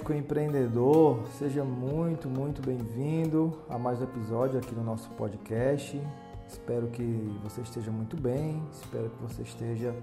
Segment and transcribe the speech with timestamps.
[0.00, 6.00] médico empreendedor, seja muito, muito bem-vindo a mais um episódio aqui no nosso podcast.
[6.48, 7.02] Espero que
[7.42, 9.94] você esteja muito bem, espero que você esteja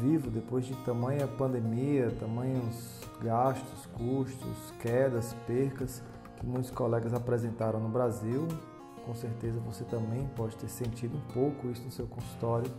[0.00, 6.02] vivo depois de tamanha pandemia, tamanhos gastos, custos, quedas, percas
[6.38, 8.48] que muitos colegas apresentaram no Brasil.
[9.04, 12.70] Com certeza você também pode ter sentido um pouco isso no seu consultório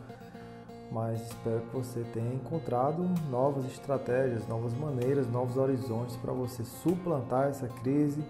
[0.92, 7.48] mas espero que você tenha encontrado novas estratégias, novas maneiras, novos horizontes para você suplantar
[7.48, 8.24] essa crise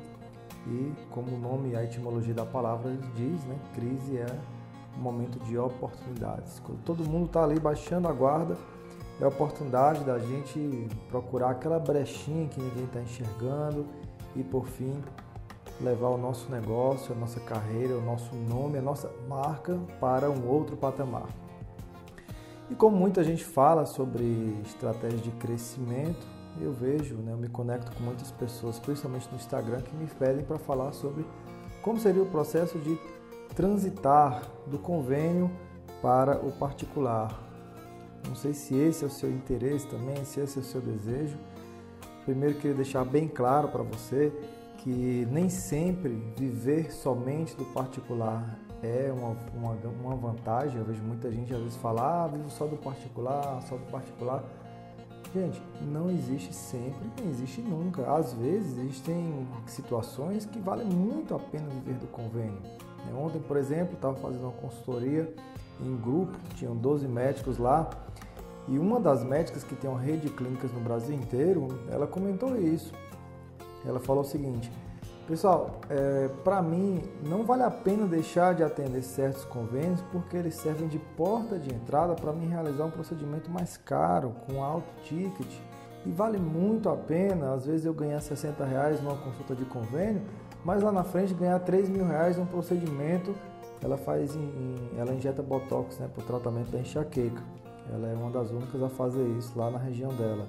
[0.67, 4.25] e, como o nome e a etimologia da palavra diz, né, crise é
[4.97, 6.59] um momento de oportunidades.
[6.59, 8.57] Quando todo mundo está ali baixando a guarda,
[9.19, 13.85] é a oportunidade da gente procurar aquela brechinha que ninguém está enxergando
[14.35, 14.93] e, por fim,
[15.79, 20.47] levar o nosso negócio, a nossa carreira, o nosso nome, a nossa marca para um
[20.47, 21.27] outro patamar.
[22.69, 26.25] E como muita gente fala sobre estratégias de crescimento,
[26.59, 30.43] eu vejo, né, eu me conecto com muitas pessoas, principalmente no Instagram, que me pedem
[30.43, 31.25] para falar sobre
[31.81, 32.97] como seria o processo de
[33.53, 35.51] transitar do convênio
[36.01, 37.39] para o particular.
[38.27, 41.37] Não sei se esse é o seu interesse também, se esse é o seu desejo.
[42.25, 44.33] Primeiro, queria deixar bem claro para você
[44.79, 50.77] que nem sempre viver somente do particular é uma, uma, uma vantagem.
[50.77, 54.43] Eu vejo muita gente às vezes falar, ah, vivo só do particular, só do particular.
[55.33, 58.09] Gente, não existe sempre, nem existe nunca.
[58.15, 62.61] Às vezes existem situações que valem muito a pena viver do convênio.
[63.13, 65.33] Ontem, por exemplo, estava fazendo uma consultoria
[65.81, 67.89] em grupo, tinham 12 médicos lá,
[68.67, 72.57] e uma das médicas que tem uma rede de clínicas no Brasil inteiro, ela comentou
[72.57, 72.91] isso.
[73.85, 74.71] Ela falou o seguinte:
[75.27, 80.53] Pessoal, é, para mim não vale a pena deixar de atender certos convênios porque eles
[80.53, 85.47] servem de porta de entrada para mim realizar um procedimento mais caro, com alto ticket.
[86.05, 90.21] E vale muito a pena, às vezes eu ganhar 60 reais numa consulta de convênio,
[90.63, 93.33] mas lá na frente ganhar 3 mil reais num procedimento.
[93.81, 97.41] Ela faz, em, ela injeta botox né, para o tratamento da enxaqueca.
[97.91, 100.47] Ela é uma das únicas a fazer isso lá na região dela.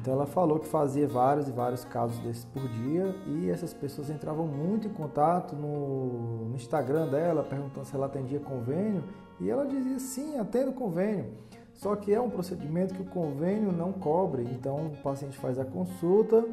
[0.00, 4.08] Então ela falou que fazia vários e vários casos desses por dia e essas pessoas
[4.08, 9.04] entravam muito em contato no, no, Instagram dela, perguntando se ela atendia convênio,
[9.38, 11.26] e ela dizia sim, atendo convênio.
[11.74, 15.64] Só que é um procedimento que o convênio não cobre, então o paciente faz a
[15.64, 16.44] consulta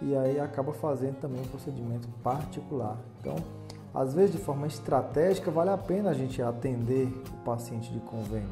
[0.00, 2.96] e aí acaba fazendo também um procedimento particular.
[3.20, 3.36] Então,
[3.92, 8.48] às vezes de forma estratégica, vale a pena a gente atender o paciente de convênio.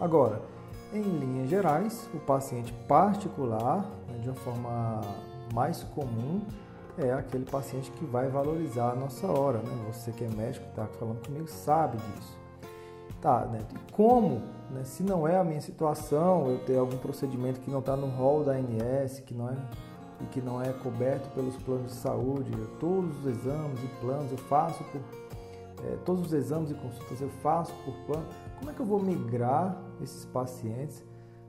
[0.00, 0.40] Agora,
[0.92, 5.00] em linhas gerais, o paciente particular, né, de uma forma
[5.54, 6.42] mais comum,
[6.98, 9.58] é aquele paciente que vai valorizar a nossa hora.
[9.58, 9.92] Né?
[9.92, 12.38] Você que é médico, está falando comigo, sabe disso.
[13.20, 13.60] Tá, né?
[13.92, 14.40] Como,
[14.70, 14.82] né?
[14.84, 18.42] se não é a minha situação, eu ter algum procedimento que não está no rol
[18.42, 19.56] da ANS, que não é
[20.20, 24.38] e que não é coberto pelos planos de saúde, todos os exames e planos eu
[24.38, 25.00] faço por
[25.84, 28.26] é, todos os exames e consultas eu faço por plano.
[28.58, 31.04] Como é que eu vou migrar esses pacientes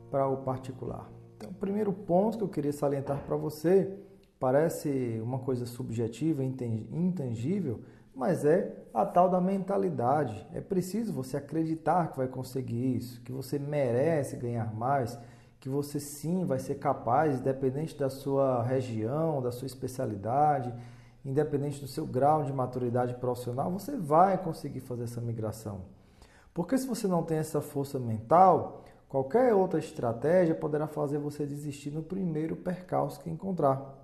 [0.09, 1.09] para o particular?
[1.37, 3.97] Então, o primeiro ponto que eu queria salientar para você
[4.39, 7.81] parece uma coisa subjetiva, intangível,
[8.13, 10.47] mas é a tal da mentalidade.
[10.53, 15.17] É preciso você acreditar que vai conseguir isso, que você merece ganhar mais,
[15.59, 20.73] que você sim vai ser capaz, independente da sua região, da sua especialidade,
[21.23, 25.81] independente do seu grau de maturidade profissional, você vai conseguir fazer essa migração.
[26.53, 31.91] Porque se você não tem essa força mental, qualquer outra estratégia poderá fazer você desistir
[31.91, 33.97] no primeiro percalço que encontrar.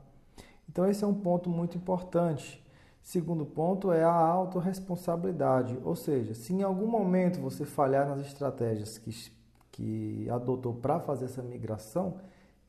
[0.69, 2.63] Então esse é um ponto muito importante.
[3.01, 8.97] Segundo ponto é a autorresponsabilidade, ou seja, se em algum momento você falhar nas estratégias
[8.97, 9.31] que,
[9.72, 12.16] que adotou para fazer essa migração,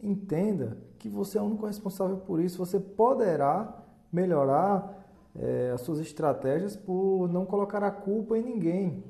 [0.01, 2.59] entenda que você é o único responsável por isso.
[2.59, 5.07] Você poderá melhorar
[5.37, 9.05] é, as suas estratégias por não colocar a culpa em ninguém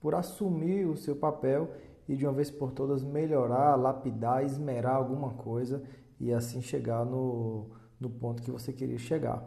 [0.00, 1.70] por assumir o seu papel
[2.08, 5.82] e de uma vez por todas melhorar, lapidar, esmerar alguma coisa
[6.20, 9.44] e assim chegar no, no ponto que você queria chegar.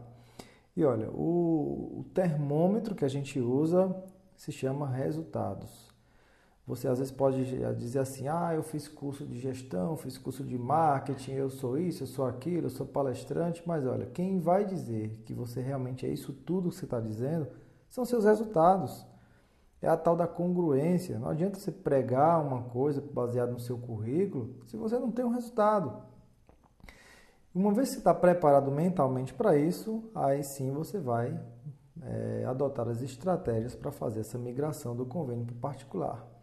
[0.75, 3.95] E olha, o, o termômetro que a gente usa
[4.35, 5.88] se chama resultados.
[6.69, 7.43] Você às vezes pode
[7.77, 12.03] dizer assim: ah, eu fiz curso de gestão, fiz curso de marketing, eu sou isso,
[12.03, 16.09] eu sou aquilo, eu sou palestrante, mas olha, quem vai dizer que você realmente é
[16.09, 17.47] isso tudo que você está dizendo
[17.89, 19.03] são seus resultados.
[19.81, 21.17] É a tal da congruência.
[21.17, 25.33] Não adianta você pregar uma coisa baseada no seu currículo se você não tem um
[25.33, 26.03] resultado.
[27.55, 31.35] Uma vez que você está preparado mentalmente para isso, aí sim você vai
[32.03, 36.38] é, adotar as estratégias para fazer essa migração do convênio para o particular.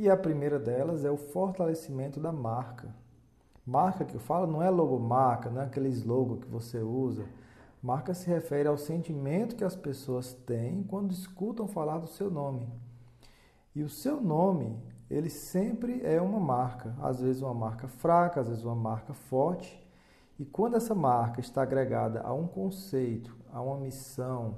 [0.00, 2.88] E a primeira delas é o fortalecimento da marca.
[3.66, 7.26] Marca que eu falo não é logomarca, não é aquele logo que você usa.
[7.82, 12.66] Marca se refere ao sentimento que as pessoas têm quando escutam falar do seu nome.
[13.74, 14.74] E o seu nome,
[15.10, 19.86] ele sempre é uma marca, às vezes uma marca fraca, às vezes uma marca forte.
[20.38, 24.56] E quando essa marca está agregada a um conceito, a uma missão,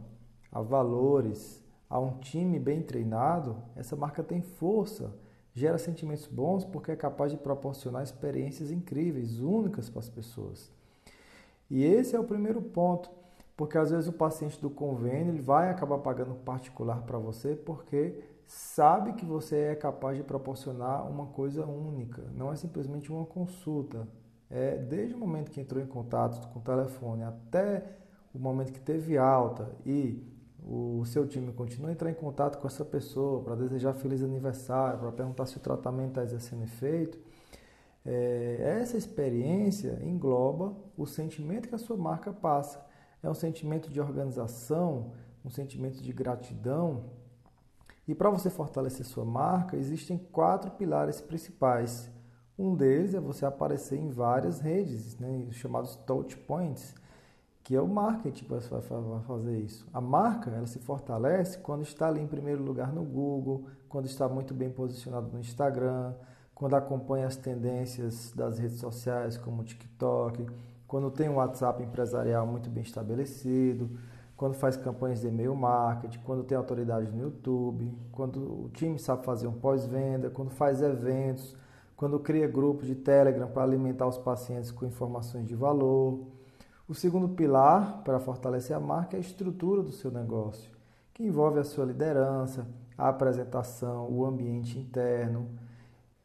[0.53, 1.61] a valores,
[1.91, 5.21] a um time bem treinado, essa marca tem força,
[5.55, 10.71] gera sentimentos bons porque é capaz de proporcionar experiências incríveis, únicas para as pessoas.
[11.71, 13.11] E esse é o primeiro ponto,
[13.57, 18.23] porque às vezes o paciente do convênio ele vai acabar pagando particular para você porque
[18.47, 24.07] sabe que você é capaz de proporcionar uma coisa única, não é simplesmente uma consulta.
[24.51, 27.85] É desde o momento que entrou em contato com o telefone até
[28.35, 30.23] o momento que teve alta e
[30.65, 34.99] o seu time continua a entrar em contato com essa pessoa para desejar feliz aniversário,
[34.99, 37.19] para perguntar se o tratamento está sendo feito,
[38.05, 42.85] é, essa experiência engloba o sentimento que a sua marca passa.
[43.23, 45.13] É um sentimento de organização,
[45.45, 47.05] um sentimento de gratidão.
[48.07, 52.11] E para você fortalecer sua marca, existem quatro pilares principais.
[52.59, 56.95] Um deles é você aparecer em várias redes, né, chamados touch points,
[57.65, 58.61] que é o marketing que vai
[59.23, 59.87] fazer isso.
[59.93, 64.29] A marca ela se fortalece quando está ali em primeiro lugar no Google, quando está
[64.29, 66.13] muito bem posicionado no Instagram,
[66.55, 70.47] quando acompanha as tendências das redes sociais como o TikTok,
[70.87, 73.91] quando tem um WhatsApp empresarial muito bem estabelecido,
[74.37, 79.25] quando faz campanhas de e-mail marketing, quando tem autoridade no YouTube, quando o time sabe
[79.25, 81.57] fazer um pós-venda, quando faz eventos,
[81.97, 86.27] quando cria grupos de Telegram para alimentar os pacientes com informações de valor.
[86.89, 90.71] O segundo pilar para fortalecer a marca é a estrutura do seu negócio,
[91.15, 92.67] que envolve a sua liderança,
[92.99, 95.49] a apresentação, o ambiente interno,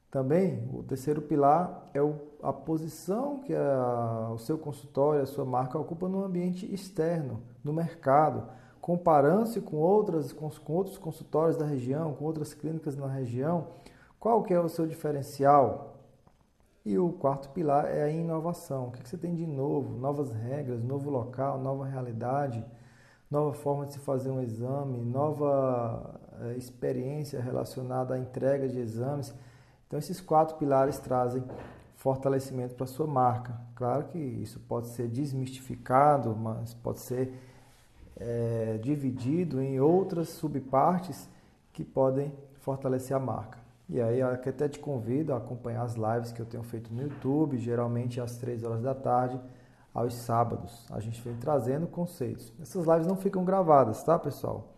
[0.10, 2.00] também, o terceiro pilar é
[2.42, 7.74] a posição que a, o seu consultório, a sua marca ocupa no ambiente externo, no
[7.74, 8.48] mercado,
[8.80, 9.78] comparando-se com,
[10.36, 13.68] com, com outros consultórios da região, com outras clínicas na região,
[14.20, 15.97] qual que é o seu diferencial?
[16.88, 18.88] E o quarto pilar é a inovação.
[18.88, 19.98] O que você tem de novo?
[20.00, 22.64] Novas regras, novo local, nova realidade,
[23.30, 29.36] nova forma de se fazer um exame, nova eh, experiência relacionada à entrega de exames.
[29.86, 31.44] Então, esses quatro pilares trazem
[31.98, 33.60] fortalecimento para a sua marca.
[33.76, 37.34] Claro que isso pode ser desmistificado, mas pode ser
[38.16, 41.30] é, dividido em outras subpartes
[41.74, 42.32] que podem
[42.62, 43.67] fortalecer a marca.
[43.90, 47.02] E aí, eu até te convido a acompanhar as lives que eu tenho feito no
[47.02, 49.40] YouTube, geralmente às 3 horas da tarde,
[49.94, 50.86] aos sábados.
[50.92, 52.54] A gente vem trazendo conceitos.
[52.62, 54.74] Essas lives não ficam gravadas, tá, pessoal?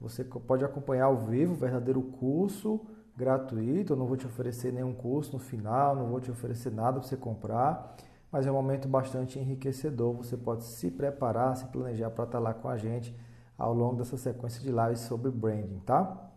[0.00, 2.80] Você pode acompanhar ao vivo o verdadeiro curso
[3.16, 6.98] gratuito, eu não vou te oferecer nenhum curso no final, não vou te oferecer nada
[6.98, 7.94] para você comprar,
[8.30, 10.14] mas é um momento bastante enriquecedor.
[10.14, 13.14] Você pode se preparar, se planejar para estar lá com a gente
[13.56, 16.31] ao longo dessa sequência de lives sobre branding, tá?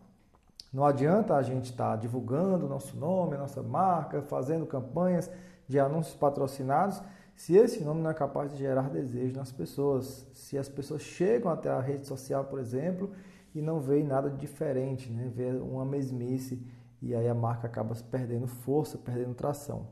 [0.76, 5.30] Não adianta a gente estar tá divulgando nosso nome, nossa marca, fazendo campanhas
[5.66, 7.02] de anúncios patrocinados,
[7.34, 10.26] se esse nome não é capaz de gerar desejo nas pessoas.
[10.34, 13.10] Se as pessoas chegam até a rede social, por exemplo,
[13.54, 15.32] e não veem nada diferente, né?
[15.34, 16.62] vê uma mesmice
[17.00, 19.86] e aí a marca acaba perdendo força, perdendo tração.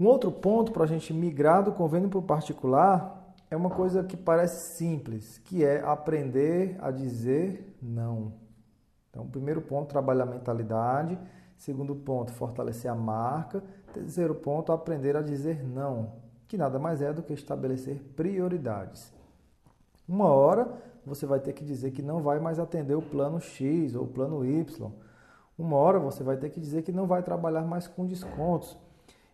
[0.00, 4.02] Um outro ponto para a gente migrar do convênio para o particular é uma coisa
[4.02, 8.45] que parece simples, que é aprender a dizer não.
[9.16, 11.18] Então, primeiro ponto, trabalhar a mentalidade.
[11.56, 13.64] Segundo ponto, fortalecer a marca.
[13.94, 16.12] Terceiro ponto, aprender a dizer não,
[16.46, 19.10] que nada mais é do que estabelecer prioridades.
[20.06, 20.68] Uma hora
[21.06, 24.06] você vai ter que dizer que não vai mais atender o plano X ou o
[24.06, 24.92] plano Y.
[25.58, 28.76] Uma hora você vai ter que dizer que não vai trabalhar mais com descontos.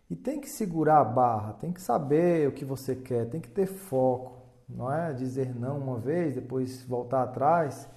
[0.09, 3.49] E tem que segurar a barra, tem que saber o que você quer, tem que
[3.49, 4.31] ter foco.
[4.69, 7.89] Não é dizer não uma vez, depois voltar atrás.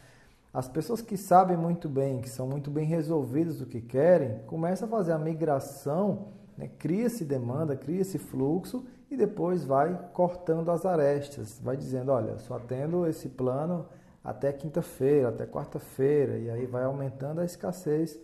[0.57, 4.89] As pessoas que sabem muito bem, que são muito bem resolvidas do que querem, começam
[4.89, 6.71] a fazer a migração, né?
[6.79, 13.07] cria-se demanda, cria-se fluxo e depois vai cortando as arestas, vai dizendo, olha, só atendo
[13.07, 13.85] esse plano
[14.25, 18.19] até quinta-feira, até quarta-feira, e aí vai aumentando a escassez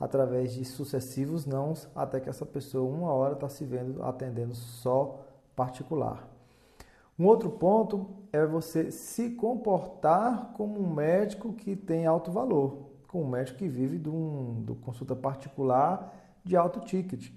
[0.00, 5.22] através de sucessivos nãos, até que essa pessoa uma hora está se vendo atendendo só
[5.54, 6.33] particular.
[7.18, 13.24] Um outro ponto é você se comportar como um médico que tem alto valor, como
[13.24, 17.30] um médico que vive de, um, consulta particular de alto ticket.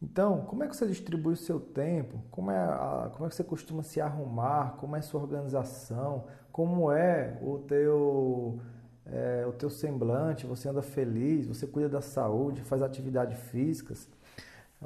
[0.00, 2.22] Então, como é que você distribui o seu tempo?
[2.30, 4.76] Como é, a, como é que você costuma se arrumar?
[4.76, 6.26] Como é a sua organização?
[6.52, 8.60] Como é o teu,
[9.06, 10.46] é, o teu semblante?
[10.46, 11.46] Você anda feliz?
[11.46, 12.62] Você cuida da saúde?
[12.62, 14.08] Faz atividades físicas?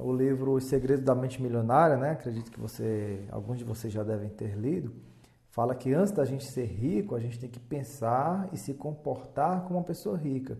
[0.00, 2.12] O livro Os Segredos da Mente Milionária, né?
[2.12, 4.92] Acredito que você, alguns de vocês já devem ter lido.
[5.50, 9.62] Fala que antes da gente ser rico, a gente tem que pensar e se comportar
[9.62, 10.58] como uma pessoa rica.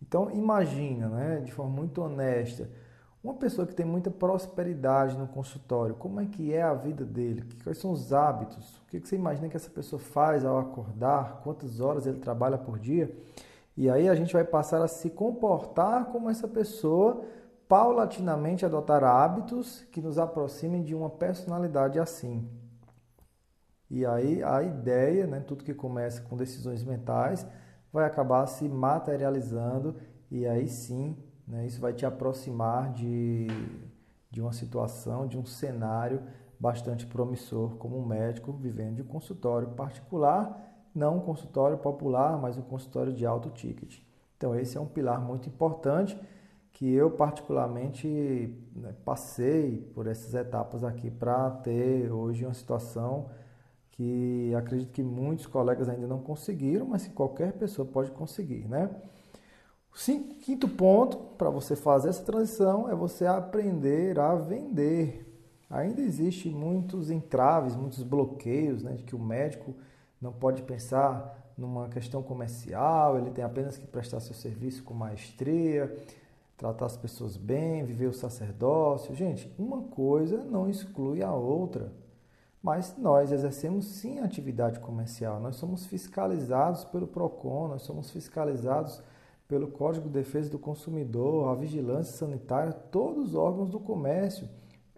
[0.00, 2.70] Então, imagina, né, de forma muito honesta,
[3.22, 7.44] uma pessoa que tem muita prosperidade no consultório, como é que é a vida dele?
[7.62, 8.78] Quais são os hábitos?
[8.78, 11.40] O que você imagina que essa pessoa faz ao acordar?
[11.42, 13.14] Quantas horas ele trabalha por dia?
[13.76, 17.22] E aí a gente vai passar a se comportar como essa pessoa,
[17.70, 22.46] paulatinamente adotar hábitos que nos aproximem de uma personalidade assim.
[23.88, 27.46] E aí a ideia, né, tudo que começa com decisões mentais,
[27.90, 29.96] vai acabar se materializando
[30.30, 31.16] e aí sim
[31.50, 31.66] né?
[31.66, 33.48] Isso vai te aproximar de,
[34.30, 36.22] de uma situação, de um cenário
[36.58, 42.56] bastante promissor como um médico vivendo de um consultório particular, não um consultório popular, mas
[42.56, 43.98] um consultório de alto ticket.
[44.36, 46.18] Então esse é um pilar muito importante
[46.80, 48.08] que eu particularmente
[48.74, 53.28] né, passei por essas etapas aqui para ter hoje uma situação
[53.90, 58.88] que acredito que muitos colegas ainda não conseguiram, mas que qualquer pessoa pode conseguir, né?
[59.92, 65.30] O quinto ponto para você fazer essa transição é você aprender a vender.
[65.68, 69.74] Ainda existe muitos entraves, muitos bloqueios, né, de que o médico
[70.18, 75.94] não pode pensar numa questão comercial, ele tem apenas que prestar seu serviço com maestria,
[76.60, 79.14] tratar as pessoas bem, viver o sacerdócio.
[79.14, 81.90] Gente, uma coisa não exclui a outra.
[82.62, 89.02] Mas nós exercemos sim atividade comercial, nós somos fiscalizados pelo PROCON, nós somos fiscalizados
[89.48, 94.46] pelo Código de Defesa do Consumidor, a Vigilância Sanitária, todos os órgãos do comércio.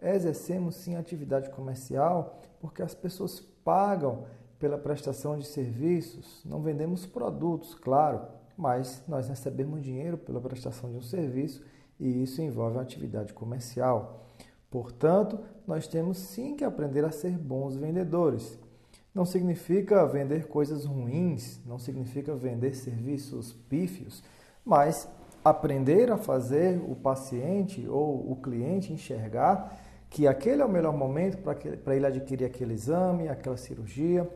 [0.01, 4.25] Exercemos sim atividade comercial porque as pessoas pagam
[4.59, 6.43] pela prestação de serviços.
[6.43, 8.27] Não vendemos produtos, claro,
[8.57, 11.63] mas nós recebemos dinheiro pela prestação de um serviço
[11.99, 14.25] e isso envolve uma atividade comercial.
[14.69, 18.59] Portanto, nós temos sim que aprender a ser bons vendedores.
[19.13, 24.23] Não significa vender coisas ruins, não significa vender serviços pífios,
[24.65, 25.07] mas
[25.45, 29.77] aprender a fazer o paciente ou o cliente enxergar
[30.09, 34.29] que aquele é o melhor momento para ele adquirir aquele exame, aquela cirurgia,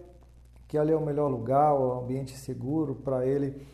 [0.68, 3.66] que ali é o melhor lugar, o ambiente seguro para ele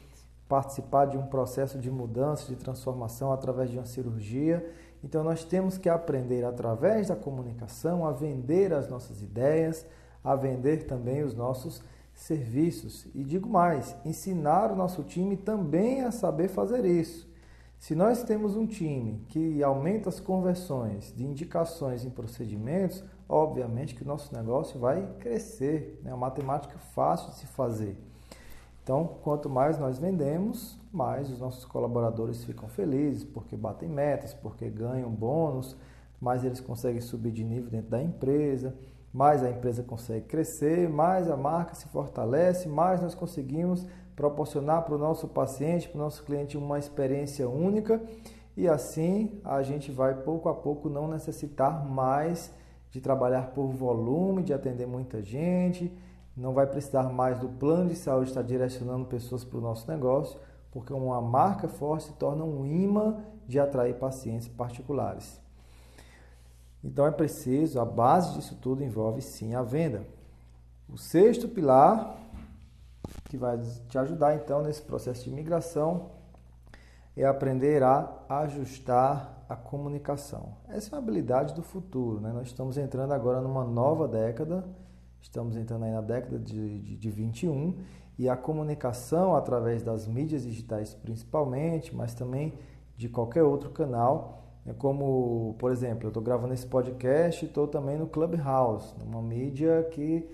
[0.53, 4.63] participar de um processo de mudança, de transformação através de uma cirurgia.
[5.03, 9.83] Então nós temos que aprender através da comunicação a vender as nossas ideias,
[10.23, 11.81] a vender também os nossos
[12.13, 13.07] serviços.
[13.15, 17.27] E digo mais, ensinar o nosso time também a saber fazer isso.
[17.79, 24.03] Se nós temos um time que aumenta as conversões de indicações em procedimentos, obviamente que
[24.03, 25.99] o nosso negócio vai crescer.
[26.01, 26.13] É né?
[26.13, 27.97] uma matemática fácil de se fazer.
[28.83, 34.69] Então, quanto mais nós vendemos, mais os nossos colaboradores ficam felizes, porque batem metas, porque
[34.69, 35.77] ganham bônus,
[36.19, 38.75] mais eles conseguem subir de nível dentro da empresa
[39.13, 43.85] mais a empresa consegue crescer, mais a marca se fortalece, mais nós conseguimos
[44.15, 48.01] proporcionar para o nosso paciente, para o nosso cliente uma experiência única
[48.57, 52.51] e assim a gente vai pouco a pouco não necessitar mais
[52.89, 55.91] de trabalhar por volume, de atender muita gente,
[56.35, 60.39] não vai precisar mais do plano de saúde estar direcionando pessoas para o nosso negócio,
[60.71, 65.39] porque uma marca forte se torna um imã de atrair pacientes particulares.
[66.83, 70.05] Então é preciso, a base disso tudo envolve sim a venda.
[70.89, 72.17] O sexto pilar,
[73.25, 76.11] que vai te ajudar então nesse processo de migração,
[77.15, 80.57] é aprender a ajustar a comunicação.
[80.67, 82.19] Essa é uma habilidade do futuro.
[82.19, 82.31] Né?
[82.33, 84.65] Nós estamos entrando agora numa nova década,
[85.23, 87.75] estamos entrando aí na década de, de, de 21,
[88.19, 92.53] e a comunicação através das mídias digitais principalmente, mas também
[92.95, 97.67] de qualquer outro canal, é como, por exemplo, eu estou gravando esse podcast e estou
[97.67, 100.29] também no Clubhouse, numa mídia que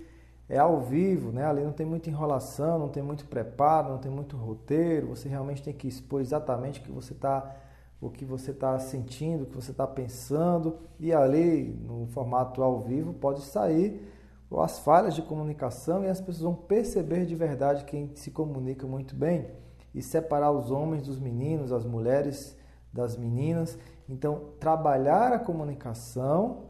[0.47, 1.45] é ao vivo, né?
[1.45, 5.07] Ali não tem muita enrolação, não tem muito preparo, não tem muito roteiro.
[5.07, 7.55] Você realmente tem que expor exatamente o que você está
[8.01, 12.79] o que você está sentindo, o que você está pensando, e ali no formato ao
[12.79, 14.01] vivo pode sair
[14.57, 19.15] as falhas de comunicação e as pessoas vão perceber de verdade quem se comunica muito
[19.15, 19.47] bem
[19.93, 22.57] e separar os homens dos meninos, as mulheres
[22.91, 23.77] das meninas
[24.09, 26.63] então, trabalhar a comunicação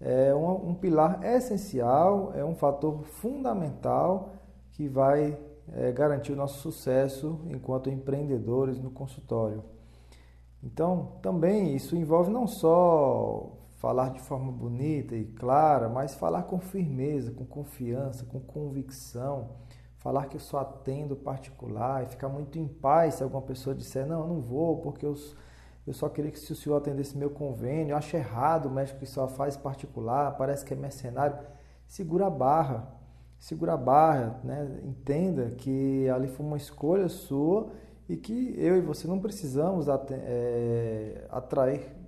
[0.00, 4.32] é um, um pilar essencial, é um fator fundamental
[4.72, 5.38] que vai
[5.72, 9.62] é, garantir o nosso sucesso enquanto empreendedores no consultório.
[10.62, 16.60] Então, também isso envolve não só falar de forma bonita e clara, mas falar com
[16.60, 19.52] firmeza, com confiança, com convicção,
[19.96, 24.06] falar que eu só atendo particular e ficar muito em paz se alguma pessoa disser
[24.06, 25.16] não, eu não vou porque eu
[25.86, 28.98] eu só queria que se o senhor atendesse meu convênio, eu acho errado o médico
[28.98, 31.38] que só faz particular, parece que é mercenário.
[31.86, 32.86] Segura a barra,
[33.38, 34.78] segura a barra, né?
[34.84, 37.72] entenda que ali foi uma escolha sua
[38.06, 41.99] e que eu e você não precisamos é, atrair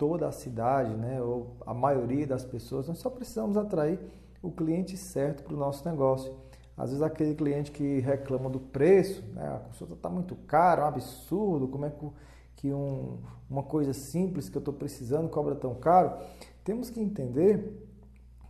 [0.00, 1.20] toda a cidade, né?
[1.20, 4.00] ou a maioria das pessoas, nós só precisamos atrair
[4.42, 6.34] o cliente certo para o nosso negócio.
[6.74, 9.46] Às vezes aquele cliente que reclama do preço, né?
[9.46, 11.92] a consulta está muito cara, é um absurdo, como é
[12.56, 13.18] que um,
[13.50, 16.16] uma coisa simples que eu estou precisando cobra tão caro?
[16.64, 17.86] Temos que entender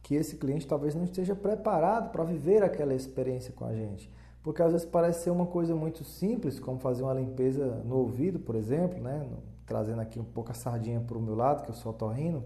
[0.05, 4.09] que esse cliente talvez não esteja preparado para viver aquela experiência com a gente.
[4.41, 8.39] Porque às vezes parece ser uma coisa muito simples, como fazer uma limpeza no ouvido,
[8.39, 9.27] por exemplo, né?
[9.71, 12.43] Trazendo aqui um pouco a sardinha para o meu lado, que eu sou otorrino.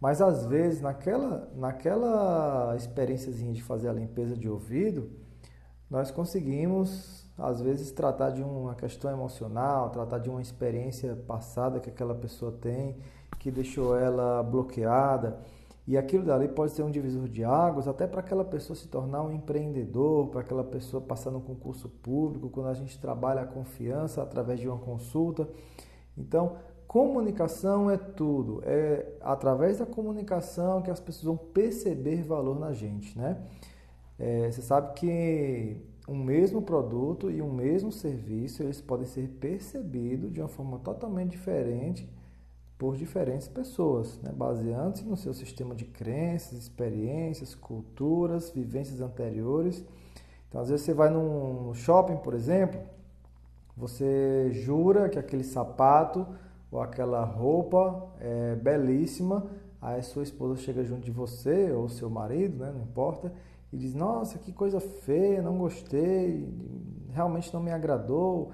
[0.00, 5.10] Mas às vezes, naquela, naquela experiênciazinha de fazer a limpeza de ouvido,
[5.90, 11.90] nós conseguimos, às vezes, tratar de uma questão emocional, tratar de uma experiência passada que
[11.90, 12.96] aquela pessoa tem,
[13.38, 15.40] que deixou ela bloqueada.
[15.86, 19.22] E aquilo dali pode ser um divisor de águas, até para aquela pessoa se tornar
[19.22, 24.22] um empreendedor, para aquela pessoa passar no concurso público, quando a gente trabalha a confiança
[24.22, 25.46] através de uma consulta.
[26.20, 26.56] Então,
[26.88, 28.62] Comunicação é tudo.
[28.64, 33.36] É através da comunicação que as pessoas vão perceber valor na gente, né?
[34.18, 35.76] É, você sabe que
[36.08, 41.32] um mesmo produto e um mesmo serviço eles podem ser percebidos de uma forma totalmente
[41.32, 42.08] diferente
[42.78, 44.32] por diferentes pessoas, né?
[44.32, 49.84] baseando-se no seu sistema de crenças, experiências, culturas, vivências anteriores.
[50.48, 52.80] Então, às vezes você vai num shopping, por exemplo,
[53.78, 56.26] você jura que aquele sapato
[56.70, 59.46] ou aquela roupa é belíssima,
[59.80, 63.32] aí sua esposa chega junto de você, ou seu marido, né, não importa,
[63.72, 66.52] e diz: Nossa, que coisa feia, não gostei,
[67.10, 68.50] realmente não me agradou.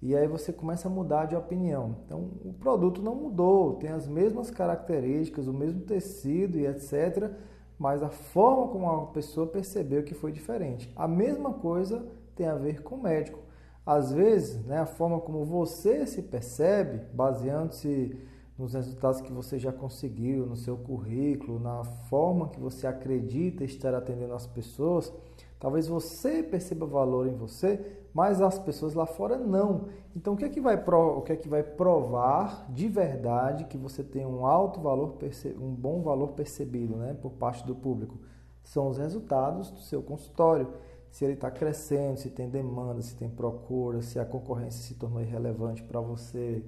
[0.00, 1.96] E aí você começa a mudar de opinião.
[2.04, 7.32] Então, o produto não mudou, tem as mesmas características, o mesmo tecido e etc.
[7.76, 10.92] Mas a forma como a pessoa percebeu que foi diferente.
[10.94, 13.47] A mesma coisa tem a ver com o médico.
[13.88, 18.14] Às vezes, né, a forma como você se percebe, baseando-se
[18.58, 23.94] nos resultados que você já conseguiu, no seu currículo, na forma que você acredita estar
[23.94, 25.10] atendendo as pessoas,
[25.58, 29.86] talvez você perceba valor em você, mas as pessoas lá fora não.
[30.14, 33.78] Então, o que é que vai, o que é que vai provar de verdade que
[33.78, 35.16] você tem um alto valor,
[35.58, 38.18] um bom valor percebido né, por parte do público?
[38.62, 40.68] São os resultados do seu consultório
[41.10, 45.20] se ele está crescendo, se tem demanda, se tem procura, se a concorrência se tornou
[45.20, 46.62] irrelevante para você,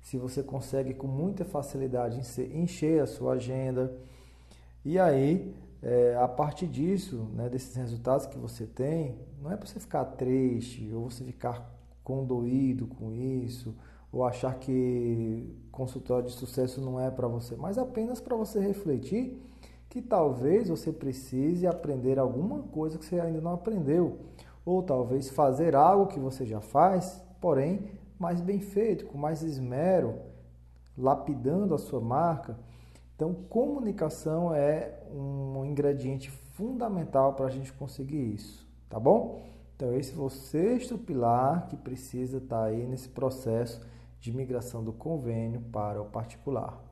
[0.00, 2.20] se você consegue com muita facilidade
[2.54, 3.92] encher a sua agenda.
[4.84, 9.66] E aí, é, a partir disso, né, desses resultados que você tem, não é para
[9.66, 13.74] você ficar triste ou você ficar condoído com isso
[14.10, 19.38] ou achar que consultório de sucesso não é para você, mas apenas para você refletir
[19.88, 24.18] que talvez você precise aprender alguma coisa que você ainda não aprendeu,
[24.64, 30.16] ou talvez fazer algo que você já faz, porém mais bem feito, com mais esmero,
[30.96, 32.58] lapidando a sua marca.
[33.14, 39.42] Então, comunicação é um ingrediente fundamental para a gente conseguir isso, tá bom?
[39.76, 43.80] Então, esse é o sexto pilar que precisa estar tá aí nesse processo
[44.20, 46.87] de migração do convênio para o particular.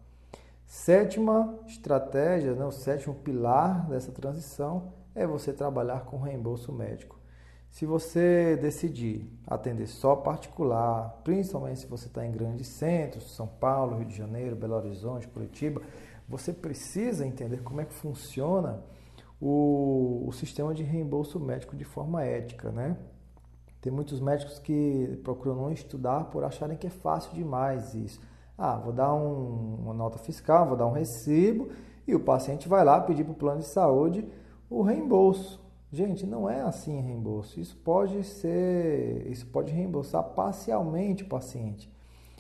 [0.66, 7.16] Sétima estratégia, né, o sétimo pilar dessa transição é você trabalhar com reembolso médico.
[7.70, 13.98] Se você decidir atender só particular, principalmente se você está em grandes centros, São Paulo,
[13.98, 15.81] Rio de Janeiro, Belo Horizonte, Curitiba,
[16.29, 18.83] você precisa entender como é que funciona
[19.40, 22.96] o, o sistema de reembolso médico de forma ética, né?
[23.81, 28.20] Tem muitos médicos que procuram não estudar por acharem que é fácil demais isso.
[28.59, 31.69] Ah, vou dar um, uma nota fiscal, vou dar um recibo
[32.07, 34.27] e o paciente vai lá pedir para o plano de saúde
[34.71, 35.64] o reembolso.
[35.92, 37.61] Gente, não é assim reembolso.
[37.61, 41.90] Isso pode ser, isso pode reembolsar parcialmente o paciente.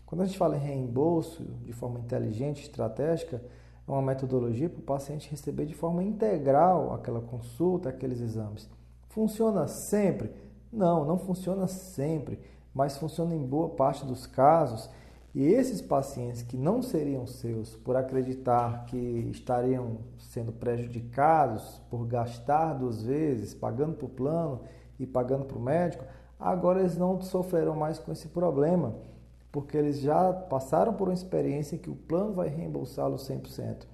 [0.04, 3.42] Quando a gente fala em reembolso de forma inteligente, estratégica,
[3.86, 8.68] é uma metodologia para o paciente receber de forma integral aquela consulta, aqueles exames.
[9.08, 10.30] Funciona sempre?
[10.72, 12.40] Não, não funciona sempre,
[12.74, 14.90] mas funciona em boa parte dos casos
[15.36, 18.96] e esses pacientes que não seriam seus por acreditar que
[19.30, 24.62] estariam sendo prejudicados por gastar duas vezes, pagando para o plano
[24.98, 26.06] e pagando para o médico,
[26.40, 28.94] agora eles não sofrerão mais com esse problema,
[29.52, 33.86] porque eles já passaram por uma experiência em que o plano vai reembolsá-los 100%.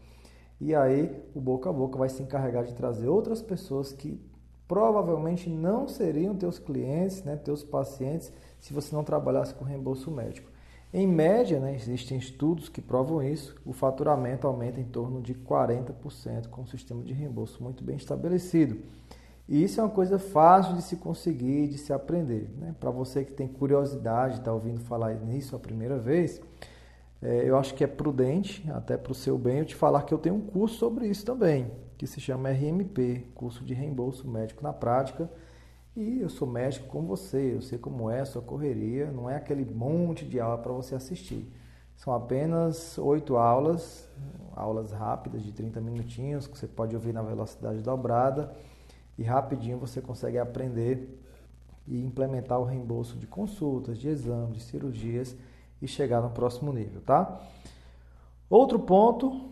[0.61, 4.25] E aí o boca a boca vai se encarregar de trazer outras pessoas que
[4.69, 10.52] provavelmente não seriam teus clientes, né, teus pacientes, se você não trabalhasse com reembolso médico.
[10.93, 16.49] Em média, né, existem estudos que provam isso, o faturamento aumenta em torno de 40%
[16.49, 18.77] com um sistema de reembolso muito bem estabelecido.
[19.49, 22.51] E isso é uma coisa fácil de se conseguir, de se aprender.
[22.59, 22.75] Né?
[22.79, 26.43] Para você que tem curiosidade, está ouvindo falar nisso a primeira vez,
[27.23, 30.13] é, eu acho que é prudente, até para o seu bem, eu te falar que
[30.13, 34.63] eu tenho um curso sobre isso também, que se chama RMP, curso de reembolso médico
[34.63, 35.31] na prática.
[35.95, 39.37] E eu sou médico como você, eu sei como é a sua correria, não é
[39.37, 41.53] aquele monte de aula para você assistir.
[41.97, 44.09] São apenas oito aulas,
[44.57, 48.55] aulas rápidas de 30 minutinhos, que você pode ouvir na velocidade dobrada
[49.19, 51.21] e rapidinho você consegue aprender
[51.87, 55.37] e implementar o reembolso de consultas, de exames, de cirurgias
[55.81, 57.41] e chegar no próximo nível, tá?
[58.49, 59.51] Outro ponto,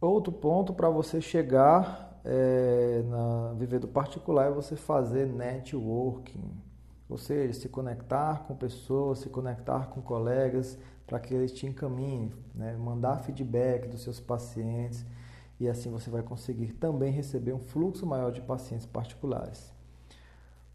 [0.00, 6.50] outro ponto para você chegar é, na viver do particular é você fazer networking,
[7.08, 12.32] ou seja, se conectar com pessoas, se conectar com colegas para que eles te encaminhem,
[12.54, 12.76] né?
[12.76, 15.04] mandar feedback dos seus pacientes
[15.60, 19.72] e assim você vai conseguir também receber um fluxo maior de pacientes particulares.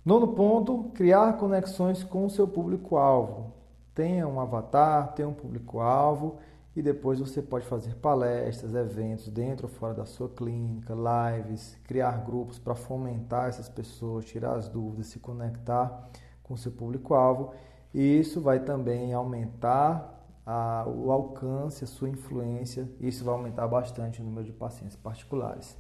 [0.05, 3.51] Nono ponto, criar conexões com o seu público-alvo.
[3.93, 6.37] Tenha um avatar, tenha um público-alvo
[6.77, 12.23] e depois você pode fazer palestras, eventos dentro ou fora da sua clínica, lives, criar
[12.23, 16.07] grupos para fomentar essas pessoas, tirar as dúvidas, se conectar
[16.43, 17.51] com seu público-alvo.
[17.91, 24.21] E isso vai também aumentar a, o alcance, a sua influência, isso vai aumentar bastante
[24.21, 25.75] o número de pacientes particulares.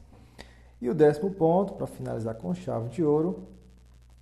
[0.81, 3.47] E o décimo ponto, para finalizar com chave de ouro,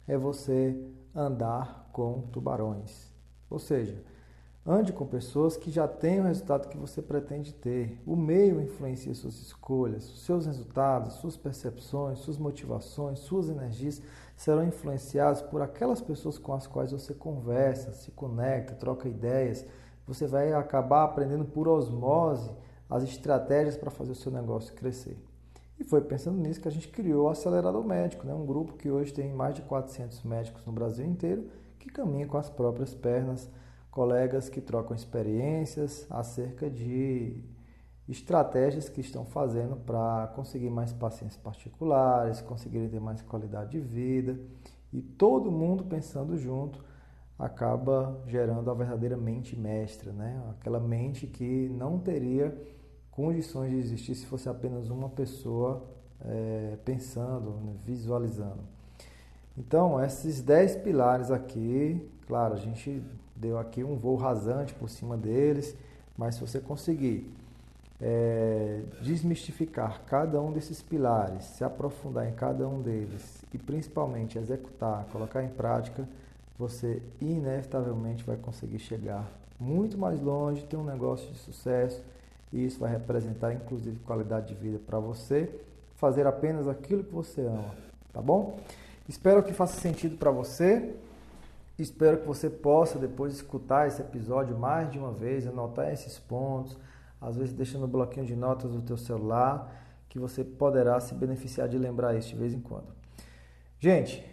[0.06, 0.78] é você
[1.16, 3.14] andar com tubarões.
[3.50, 4.04] Ou seja,
[4.68, 8.02] Ande com pessoas que já têm o resultado que você pretende ter.
[8.04, 14.02] O meio influencia suas escolhas, seus resultados, suas percepções, suas motivações, suas energias
[14.36, 19.64] serão influenciados por aquelas pessoas com as quais você conversa, se conecta, troca ideias.
[20.08, 22.50] Você vai acabar aprendendo por osmose
[22.90, 25.16] as estratégias para fazer o seu negócio crescer.
[25.80, 28.34] E foi pensando nisso que a gente criou o Acelerador Médico, né?
[28.34, 32.38] um grupo que hoje tem mais de 400 médicos no Brasil inteiro que caminham com
[32.38, 33.48] as próprias pernas
[33.96, 37.42] colegas que trocam experiências acerca de
[38.10, 44.38] estratégias que estão fazendo para conseguir mais pacientes particulares, conseguirem ter mais qualidade de vida
[44.92, 46.84] e todo mundo pensando junto
[47.40, 50.44] acaba gerando a verdadeira mente mestra, né?
[50.52, 52.54] Aquela mente que não teria
[53.10, 55.86] condições de existir se fosse apenas uma pessoa
[56.20, 57.76] é, pensando, né?
[57.86, 58.64] visualizando.
[59.58, 63.02] Então, esses 10 pilares aqui, claro, a gente
[63.36, 65.76] deu aqui um voo rasante por cima deles,
[66.18, 67.30] mas se você conseguir
[68.02, 75.06] é, desmistificar cada um desses pilares, se aprofundar em cada um deles e principalmente executar,
[75.12, 76.08] colocar em prática,
[76.58, 82.02] você inevitavelmente vai conseguir chegar muito mais longe, ter um negócio de sucesso
[82.52, 85.50] e isso vai representar inclusive qualidade de vida para você,
[85.96, 87.76] fazer apenas aquilo que você ama,
[88.14, 88.60] tá bom?
[89.08, 90.96] Espero que faça sentido para você.
[91.78, 96.78] Espero que você possa depois escutar esse episódio mais de uma vez, anotar esses pontos,
[97.20, 101.68] às vezes deixando no bloquinho de notas do teu celular, que você poderá se beneficiar
[101.68, 102.96] de lembrar isso de vez em quando.
[103.78, 104.26] Gente,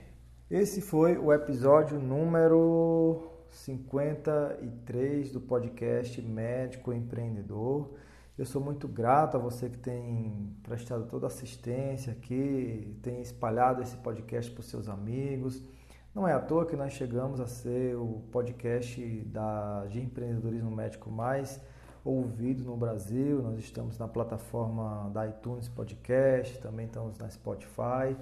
[0.48, 7.90] esse foi o episódio número 53 do podcast Médico Empreendedor.
[8.38, 13.82] Eu sou muito grato a você que tem prestado toda a assistência aqui, tem espalhado
[13.82, 15.62] esse podcast para os seus amigos.
[16.14, 21.10] Não é à toa que nós chegamos a ser o podcast da, de empreendedorismo médico
[21.10, 21.58] mais
[22.04, 23.40] ouvido no Brasil.
[23.40, 28.14] Nós estamos na plataforma da iTunes Podcast, também estamos na Spotify.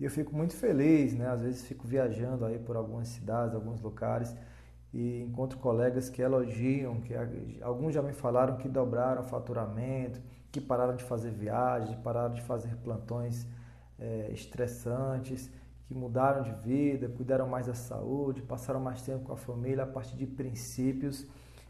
[0.00, 1.28] E eu fico muito feliz, né?
[1.28, 4.34] Às vezes fico viajando aí por algumas cidades, alguns lugares
[4.92, 7.14] e encontro colegas que elogiam, que
[7.62, 10.20] alguns já me falaram que dobraram o faturamento,
[10.50, 13.46] que pararam de fazer viagens, pararam de fazer plantões
[13.96, 15.48] é, estressantes
[15.88, 19.86] que mudaram de vida, cuidaram mais da saúde, passaram mais tempo com a família a
[19.86, 21.26] partir de princípios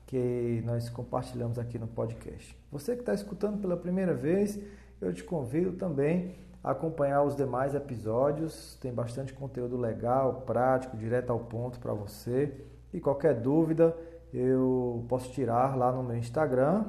[0.09, 2.59] que nós compartilhamos aqui no podcast.
[2.73, 4.59] Você que está escutando pela primeira vez,
[5.01, 8.77] eu te convido também a acompanhar os demais episódios.
[8.81, 12.67] Tem bastante conteúdo legal, prático, direto ao ponto para você.
[12.93, 13.97] E qualquer dúvida
[14.35, 16.87] eu posso tirar lá no meu Instagram,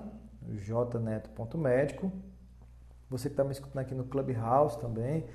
[0.48, 2.12] jneto.médico.
[3.08, 5.26] Você que está me escutando aqui no Clubhouse também,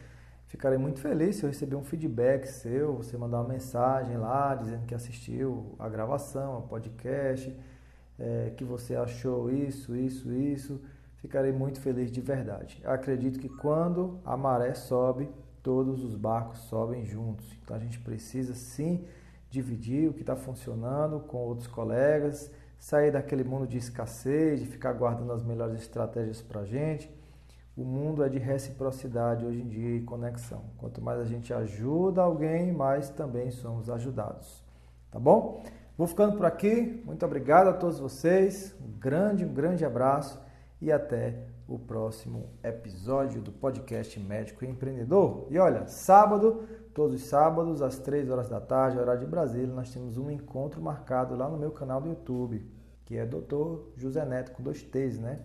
[0.55, 4.87] Ficarei muito feliz se eu receber um feedback seu, você mandar uma mensagem lá dizendo
[4.87, 7.53] que assistiu a gravação, o podcast,
[8.17, 10.81] é, que você achou isso, isso, isso.
[11.17, 12.81] Ficarei muito feliz de verdade.
[12.85, 15.29] Acredito que quando a maré sobe,
[15.61, 17.53] todos os barcos sobem juntos.
[17.61, 19.05] Então a gente precisa sim
[19.51, 24.93] dividir o que está funcionando com outros colegas, sair daquele mundo de escassez, de ficar
[24.93, 27.13] guardando as melhores estratégias para a gente.
[27.77, 30.63] O mundo é de reciprocidade hoje em dia e conexão.
[30.79, 34.63] Quanto mais a gente ajuda alguém, mais também somos ajudados.
[35.11, 35.65] Tá bom?
[35.99, 37.03] Vou ficando por aqui.
[37.05, 38.77] Muito obrigado a todos vocês.
[38.81, 40.41] Um grande, um grande abraço
[40.81, 45.49] e até o próximo episódio do podcast Médico e Empreendedor.
[45.51, 46.63] E olha, sábado,
[46.95, 50.81] todos os sábados, às 3 horas da tarde, horário de Brasília, nós temos um encontro
[50.81, 52.65] marcado lá no meu canal do YouTube,
[53.05, 53.81] que é Dr.
[53.97, 55.41] José Neto, com dois T's, né?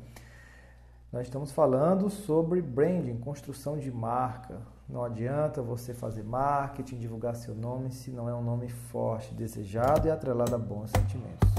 [1.11, 4.59] Nós estamos falando sobre branding, construção de marca.
[4.87, 10.07] Não adianta você fazer marketing, divulgar seu nome se não é um nome forte, desejado
[10.07, 11.49] e atrelado a bons sentimentos.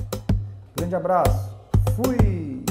[0.76, 1.52] Grande abraço,
[1.96, 2.69] fui!